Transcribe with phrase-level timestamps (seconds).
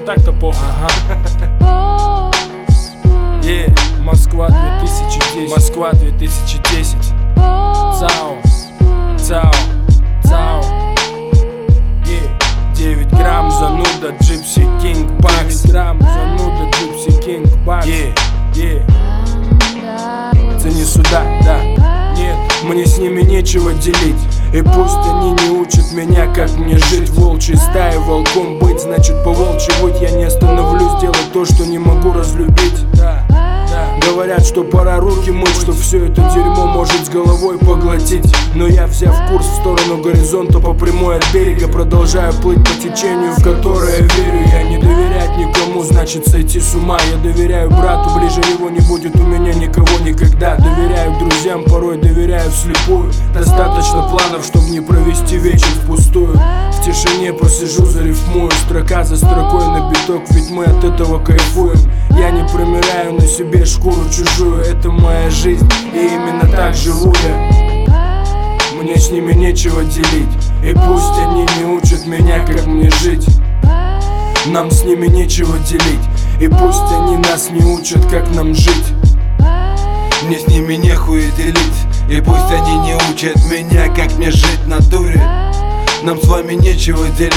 [0.00, 0.66] Ну так-то похуй.
[0.66, 2.30] Ага.
[3.42, 3.70] Yeah.
[4.02, 5.50] Москва 2010.
[5.50, 6.96] Москва 2010.
[7.36, 8.38] ЦАО.
[9.18, 9.50] ЦАО.
[10.24, 10.62] ЦАО.
[12.04, 12.74] Yeah.
[12.74, 18.14] 9 грамм зануда Gipsy King Бакс 9 грамм зануда Gipsy King Бакс Yeah,
[18.54, 19.00] yeah
[20.80, 21.62] не сюда, да
[22.16, 24.16] Нет, мне с ними нечего делить
[24.52, 28.59] И пусть они не учат меня, как мне жить Волчьей стаи, волком
[28.90, 32.84] Значит по волчьи Я не остановлюсь делать то, что не могу разлюбить.
[34.04, 38.24] Говорят, что пора руки мыть, что все это дерьмо может с головой поглотить.
[38.56, 43.32] Но я, взяв курс в сторону горизонта по прямой от берега Продолжаю плыть по течению,
[43.34, 44.29] в которое верю
[46.10, 46.98] значит сойти с ума.
[47.10, 50.56] Я доверяю брату, ближе его не будет у меня никого никогда.
[50.56, 53.12] Доверяю друзьям, порой доверяю вслепую.
[53.32, 56.32] Достаточно планов, чтобы не провести вечер впустую.
[56.32, 61.78] В тишине посижу, зарифмую Строка за строкой на биток, ведь мы от этого кайфуем.
[62.18, 67.86] Я не промираю на себе шкуру чужую Это моя жизнь, и именно так живу я.
[68.80, 70.28] Мне с ними нечего делить
[70.64, 73.26] И пусть они не учат меня, как мне жить
[74.50, 76.00] Нам с ними нечего делить.
[76.40, 78.92] И пусть они нас не учат, как нам жить.
[80.24, 81.56] Мне с ними нехуй делить.
[82.10, 85.22] И пусть они не учат меня, как мне жить на дуре.
[86.02, 87.34] Нам с вами нечего делить.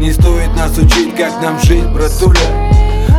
[0.00, 2.75] Не стоит нас учить, как нам жить, братуля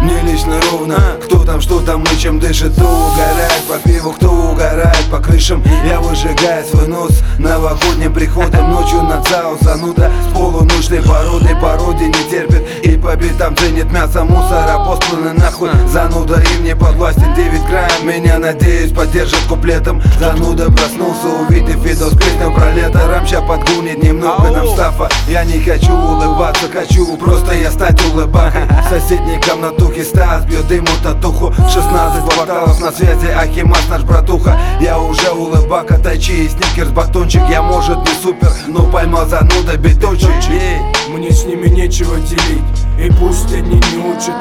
[0.07, 0.97] мне лично ровно.
[1.25, 2.71] Кто там, что там и чем дышит.
[2.71, 5.61] Кто угорает по пиву, кто угорает по крышам.
[5.85, 8.71] Я выжигаю свой нос новогодним приходом.
[8.71, 11.49] Ночью на ЦАУ зануда С полуночной породы.
[11.61, 15.71] Породи не терпит и по битам ценит мясо Мусора посланы нахуй.
[15.91, 17.66] Зануда им не подвластен девять.
[17.67, 18.07] Краем.
[18.07, 20.01] Меня, надеюсь, поддержит куплетом.
[20.19, 23.01] Зануда проснулся, увидев видос песням про лето.
[23.07, 25.09] Рамча подгонит немного нам стафа.
[25.27, 28.63] Я не хочу улыбаться, хочу просто я стать улыбакой.
[28.85, 31.53] В соседней комнатухе Стас бьет ему татуху.
[31.53, 34.57] 16 кварталов на связи, Ахимас наш братуха.
[34.79, 37.41] Я уже улыбака, тачи и сникерс, батончик.
[37.49, 40.29] Я может не супер, но поймал зануда биточек.
[40.49, 40.79] Ей,
[41.09, 42.63] мне с ними нечего делить
[42.97, 44.35] И пусть они не учат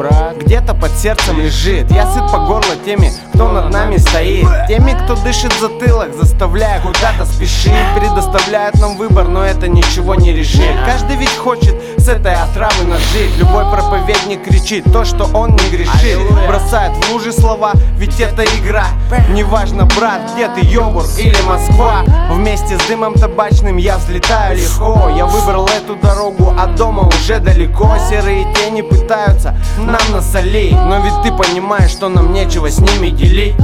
[0.00, 1.90] брат, где-то под сердцем лежит.
[1.90, 4.48] Я сыт по горло теми, кто над нами стоит.
[4.66, 7.72] Теми, кто дышит затылок, заставляя куда-то спешить.
[7.94, 10.74] Предоставляют нам выбор, но это ничего не решит.
[10.86, 13.36] Каждый ведь хочет с этой отравы нажить.
[13.36, 16.18] Любой проповедник кричит то, что он не грешит.
[16.48, 18.86] Бросает в лужи слова, ведь это игра.
[19.28, 22.04] Неважно, брат, где ты, Йобург или Москва.
[22.30, 25.10] Вместе с дымом табачным я взлетаю легко.
[25.14, 27.96] Я выбрал эту дорогу, а дома уже далеко.
[28.08, 29.54] Серые тени пытаются
[29.90, 33.54] нам насолить Но ведь ты понимаешь, что нам нечего с ними делить.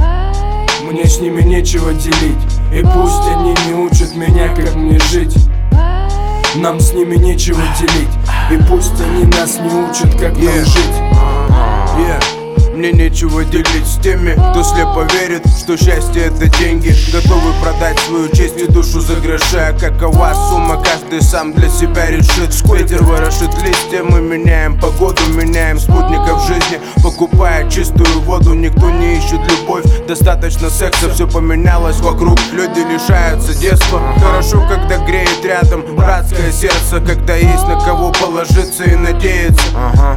[0.83, 2.37] Мне с ними нечего делить.
[2.71, 5.35] И пусть они не учат меня, как мне жить.
[6.55, 8.09] Нам с ними нечего делить.
[8.51, 10.55] И пусть они нас не учат, как yeah.
[10.55, 11.17] нам жить
[11.97, 12.36] yeah.
[12.77, 16.93] Мне нечего делить с теми, кто слепо верит, что счастье это деньги.
[17.11, 22.05] Готовы продать свою честь и душу за гроши А какова сумма, каждый сам для себя
[22.11, 22.53] решит.
[22.71, 29.39] Ветер ворошит листья, мы меняем погоду Меняем спутников жизни, покупая чистую воду Никто не ищет
[29.51, 33.99] любовь, достаточно секса Все поменялось вокруг, люди лишаются детства.
[34.19, 39.63] Хорошо, когда греет рядом братское сердце Когда есть на кого положиться и надеяться.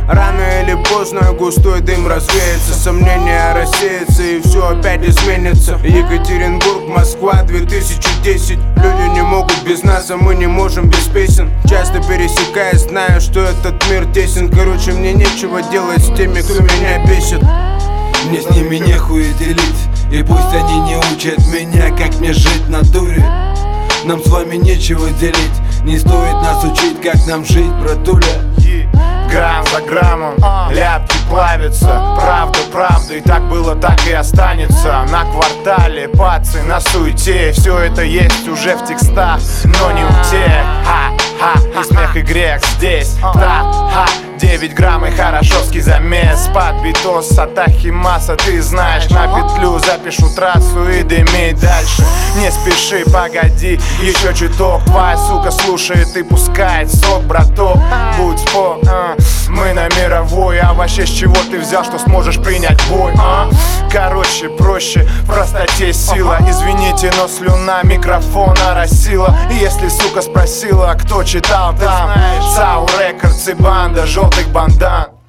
[0.09, 2.07] Рано или поздно густой дым
[2.51, 5.79] развеется Сомнения рассеются и все опять изменится.
[5.85, 11.51] Екатеринбург, Москва, 2010 Люди не могут без нас, а мы не можем без песен.
[11.69, 14.51] Часто пересекаясь, знаю, что этот мир тесен.
[14.51, 17.43] Короче, мне нечего делать с теми, кто меня бесит.
[18.29, 19.61] Мне с ними нехуй делить
[20.13, 23.25] И пусть они не учат меня, как мне жить на дуре.
[24.05, 28.51] Нам с вами нечего делить Не стоит нас учить, как нам жить, братуля.
[29.31, 30.35] Грамм за граммом
[30.73, 32.17] ляпки плавятся.
[32.21, 35.07] Правда, правда, и так было, так и останется.
[35.11, 37.53] На квартале, пацы, на суете.
[37.53, 40.65] Все это есть уже в текстах, но не у тех.
[40.85, 43.17] Ха, ха, и смех и грех здесь.
[43.35, 43.63] Да,
[43.93, 44.07] ха,
[44.51, 50.89] 9 грамм и хорошовский замес Под битос от Ахимаса Ты знаешь, на петлю запишу трассу
[50.89, 52.05] и дымить дальше.
[52.37, 54.85] Не спеши, погоди, еще чуток.
[54.85, 57.79] Твоя сука слушает и пускает сок, браток.
[58.19, 59.17] Будь спок, а.
[59.49, 60.59] мы на мировой.
[60.61, 63.49] А вообще с чего ты взял, что сможешь принять бой, а?
[63.91, 66.39] Короче, проще, в простоте сила.
[66.49, 72.13] Извините, но слюна микрофона росила И если сука спросила, кто читал там?
[72.55, 74.07] Сау Рекордс и банда
[74.41, 75.20] czarnych bandan.